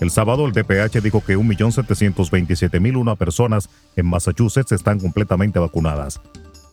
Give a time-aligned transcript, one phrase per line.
[0.00, 6.20] El sábado el DPH dijo que 1.727.001 personas en Massachusetts están completamente vacunadas.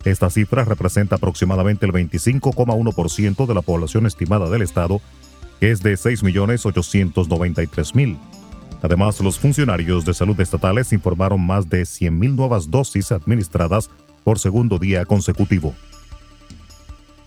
[0.04, 5.02] Esta cifra representa aproximadamente el 25,1% de la población estimada del estado,
[5.60, 8.20] que es de 6.893.000.
[8.84, 13.90] Además, los funcionarios de salud estatales informaron más de 100.000 nuevas dosis administradas
[14.24, 15.74] por segundo día consecutivo.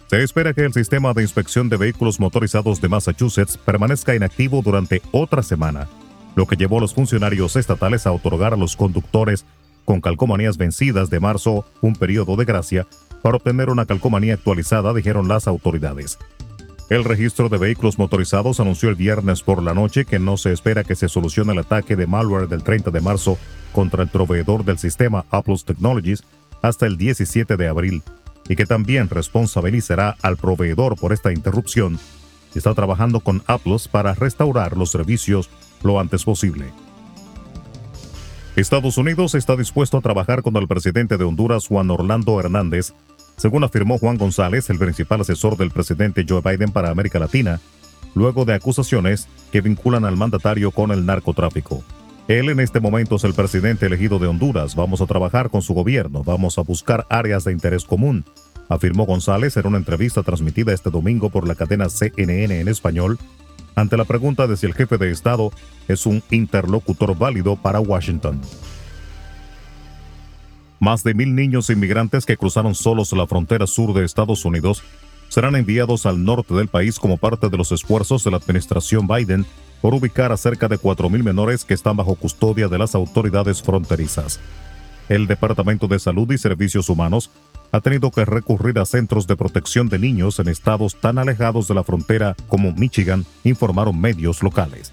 [0.09, 5.03] Se espera que el sistema de inspección de vehículos motorizados de Massachusetts permanezca inactivo durante
[5.13, 5.87] otra semana,
[6.35, 9.45] lo que llevó a los funcionarios estatales a otorgar a los conductores
[9.85, 12.87] con calcomanías vencidas de marzo un periodo de gracia
[13.23, 16.19] para obtener una calcomanía actualizada, dijeron las autoridades.
[16.89, 20.85] El registro de vehículos motorizados anunció el viernes por la noche que no se espera
[20.85, 23.37] que se solucione el ataque de malware del 30 de marzo
[23.73, 26.25] contra el proveedor del sistema Applus Technologies
[26.63, 28.03] hasta el 17 de abril
[28.49, 31.99] y que también responsabilizará al proveedor por esta interrupción
[32.59, 35.49] está trabajando con Atlas para restaurar los servicios
[35.83, 36.71] lo antes posible.
[38.57, 42.93] Estados Unidos está dispuesto a trabajar con el presidente de Honduras, Juan Orlando Hernández,
[43.37, 47.61] según afirmó Juan González, el principal asesor del presidente Joe Biden para América Latina,
[48.17, 51.85] luego de acusaciones que vinculan al mandatario con el narcotráfico.
[52.29, 54.77] Él en este momento es el presidente elegido de Honduras.
[54.77, 58.27] Vamos a trabajar con su gobierno, vamos a buscar áreas de interés común,
[58.69, 63.19] afirmó González en una entrevista transmitida este domingo por la cadena CNN en español,
[63.75, 65.53] ante la pregunta de si el jefe de Estado
[65.89, 68.43] es un interlocutor válido para Washington.
[70.81, 74.83] Más de mil niños inmigrantes que cruzaron solos la frontera sur de Estados Unidos
[75.29, 79.47] serán enviados al norte del país como parte de los esfuerzos de la administración Biden
[79.81, 84.41] por ubicar a cerca de 4.000 menores que están bajo custodia de las autoridades fronterizas.
[85.09, 87.31] El Departamento de Salud y Servicios Humanos
[87.73, 91.75] ha tenido que recurrir a centros de protección de niños en estados tan alejados de
[91.75, 94.93] la frontera como Michigan, informaron medios locales.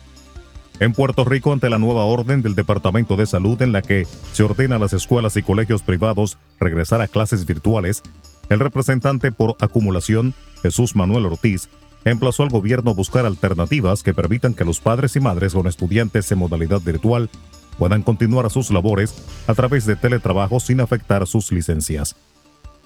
[0.79, 4.43] En Puerto Rico, ante la nueva orden del Departamento de Salud en la que se
[4.43, 8.03] ordena a las escuelas y colegios privados regresar a clases virtuales,
[8.49, 11.69] el representante por acumulación, Jesús Manuel Ortiz,
[12.05, 16.31] emplazó al gobierno a buscar alternativas que permitan que los padres y madres con estudiantes
[16.31, 17.29] en modalidad virtual
[17.77, 19.15] puedan continuar sus labores
[19.47, 22.15] a través de teletrabajo sin afectar sus licencias.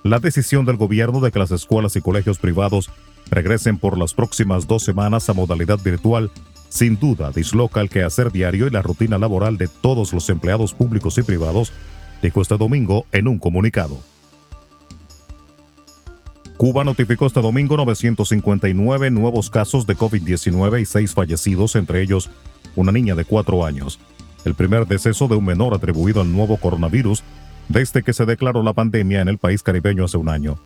[0.03, 2.89] La decisión del gobierno de que las escuelas y colegios privados
[3.29, 6.31] regresen por las próximas dos semanas a modalidad virtual
[6.69, 11.17] sin duda disloca el quehacer diario y la rutina laboral de todos los empleados públicos
[11.17, 11.73] y privados,
[12.21, 13.99] dijo este domingo en un comunicado.
[16.59, 22.29] Cuba notificó este domingo 959 nuevos casos de COVID-19 y seis fallecidos, entre ellos
[22.75, 23.97] una niña de cuatro años.
[24.43, 27.23] El primer deceso de un menor atribuido al nuevo coronavirus
[27.69, 30.59] desde que se declaró la pandemia en el país caribeño hace un año.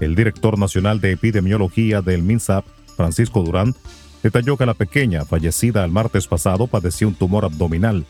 [0.00, 3.74] El director nacional de epidemiología del MINSAP, Francisco Durán,
[4.22, 8.04] detalló que la pequeña, fallecida el martes pasado, padecía un tumor abdominal,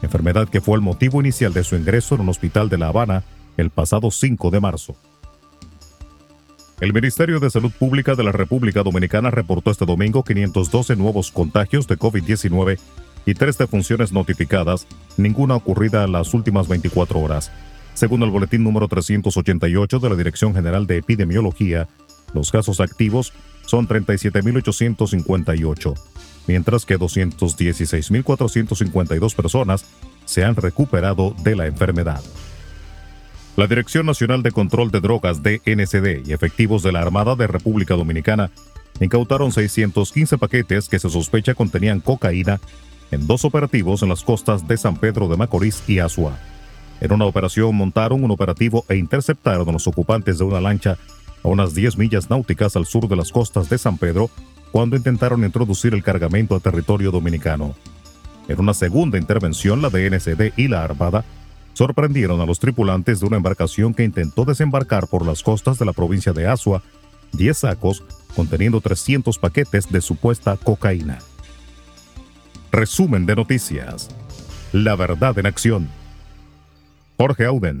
[0.00, 3.24] enfermedad que fue el motivo inicial de su ingreso en un hospital de La Habana
[3.56, 4.94] el pasado 5 de marzo.
[6.80, 11.88] El Ministerio de Salud Pública de la República Dominicana reportó este domingo 512 nuevos contagios
[11.88, 12.78] de COVID-19
[13.26, 17.50] y tres defunciones notificadas, ninguna ocurrida en las últimas 24 horas.
[17.94, 21.88] Según el boletín número 388 de la Dirección General de Epidemiología,
[22.32, 23.32] los casos activos
[23.66, 25.94] son 37.858,
[26.46, 29.84] mientras que 216.452 personas
[30.26, 32.22] se han recuperado de la enfermedad.
[33.58, 37.96] La Dirección Nacional de Control de Drogas DNCD y efectivos de la Armada de República
[37.96, 38.52] Dominicana
[39.00, 42.60] incautaron 615 paquetes que se sospecha contenían cocaína
[43.10, 46.38] en dos operativos en las costas de San Pedro de Macorís y Asua.
[47.00, 50.96] En una operación montaron un operativo e interceptaron a los ocupantes de una lancha
[51.42, 54.30] a unas 10 millas náuticas al sur de las costas de San Pedro
[54.70, 57.74] cuando intentaron introducir el cargamento a territorio dominicano.
[58.46, 61.24] En una segunda intervención, la DNCD y la Armada
[61.78, 65.92] sorprendieron a los tripulantes de una embarcación que intentó desembarcar por las costas de la
[65.92, 66.82] provincia de Asua
[67.30, 68.02] 10 sacos
[68.34, 71.20] conteniendo 300 paquetes de supuesta cocaína.
[72.72, 74.08] Resumen de noticias.
[74.72, 75.88] La verdad en acción.
[77.16, 77.80] Jorge Auden.